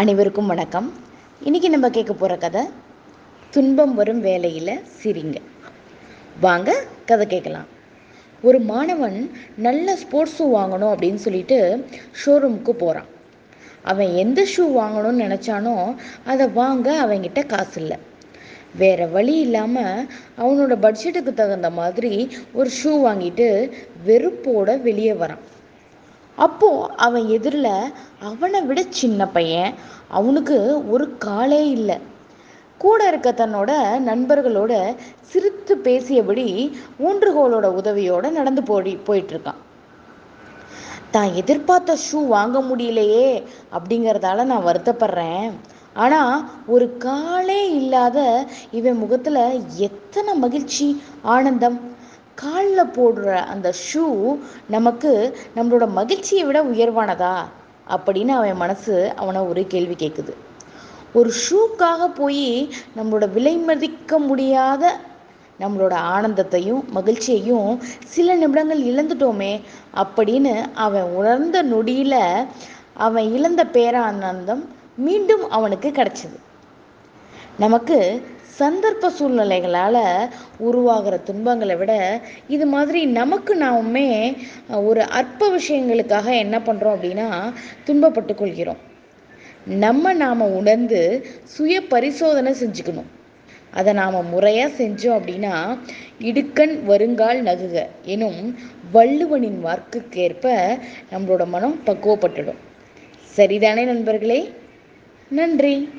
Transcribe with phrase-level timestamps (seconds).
[0.00, 0.92] அனைவருக்கும் வணக்கம்.
[1.44, 2.62] இன்றைக்கி நம்ம கேட்க போகிற கதை
[3.50, 5.38] துன்பம் வரும் வேலையில் சிரிங்க.
[6.40, 7.66] வாங்க கதை கேட்கலாம்.
[8.42, 9.18] ஒரு மாணவன்
[9.56, 11.58] நல்ல ஸ்போர்ட்ஸ் ஷூ வாங்கணும் அப்படின்னு சொல்லிட்டு
[12.20, 13.08] ஷோரூமுக்கு போகிறான்
[13.82, 17.98] அவன் எந்த ஷூ வாங்கணும்னு நினச்சானோ அதை வாங்க அவன்கிட்ட காசு இல்லை.
[18.74, 20.06] வேறு வழி இல்லாமல்
[20.38, 22.12] அவனோட பட்ஜெட்டுக்கு தகுந்த மாதிரி
[22.52, 23.48] ஒரு ஷூ வாங்கிட்டு
[24.06, 25.44] வெறுப்போட வெளியே வரான்.
[26.44, 27.74] அப்போது அவன் எதிரில்
[28.28, 29.74] அவனை விட சின்ன பையன்.
[30.18, 30.58] அவனுக்கு
[30.90, 31.96] ஒரு காலே இல்லை.
[32.84, 33.70] கூட இருக்க தன்னோட
[34.08, 34.72] நண்பர்களோட
[35.30, 36.46] சிரித்து பேசியபடி
[37.06, 39.62] ஊன்றுகோலோட உதவியோட நடந்து போடி போயிட்டுருக்கான்.
[41.10, 43.28] தான் எதிர்பார்த்த ஷூ வாங்க முடியலையே
[43.76, 45.50] அப்படிங்கிறதால நான் வருத்தப்படுறேன்.
[46.04, 46.34] ஆனால்
[46.66, 48.18] ஒரு காலே இல்லாத
[48.78, 49.42] இவன் முகத்தில்
[49.86, 50.88] எத்தனை மகிழ்ச்சி
[51.34, 51.78] ஆனந்தம்
[52.42, 54.04] காலில் போடுற அந்த ஷூ
[54.68, 55.12] நமக்கு
[55.56, 57.34] நம்மளோட மகிழ்ச்சியை விட உயர்வானதா?
[57.88, 60.32] அப்படின்னு அவன் மனசு அவனை ஒரு கேள்வி கேட்குது
[61.14, 62.48] ஒரு ஷூக்காக போய்
[62.96, 64.84] நம்மளோட விலை மதிக்க முடியாத
[65.60, 67.70] நம்மளோட ஆனந்தத்தையும் மகிழ்ச்சியையும்
[68.06, 69.52] சில நிமிடங்கள் இழந்துட்டோமே
[69.94, 72.20] அப்படின்னு அவன் உணர்ந்த நொடியில்
[73.06, 74.62] அவன் இழந்த பேரானந்தம்
[74.96, 76.38] மீண்டும் அவனுக்கு கிடைச்சது.
[77.58, 78.22] நமக்கு
[78.58, 80.28] சந்தர்ப்ப சூழ்நிலைகளால்
[80.58, 84.36] உருவாகிற துன்பங்களை விட இது மாதிரி நமக்கு நாமே
[84.70, 87.52] ஒரு அற்ப விஷயங்களுக்காக என்ன பண்ணுறோம் அப்படின்னா
[87.86, 88.76] துன்பப்பட்டு கொள்கிறோம்.
[89.64, 93.10] நம்ம நாம் உணர்ந்து சுய பரிசோதனை செஞ்சுக்கணும்.
[93.70, 95.78] அதை நாம் முறையாக செஞ்சோம் அப்படின்னா
[96.20, 98.56] இடுக்கண் வருங்கால் நகுக எனும்
[98.92, 100.46] வள்ளுவனின் வாக்குக்கேற்ப
[101.12, 102.60] நம்மளோட மனம் பக்குவப்பட்டுடும்.
[103.36, 104.52] சரிதானே நண்பர்களே?
[105.28, 105.97] நன்றி.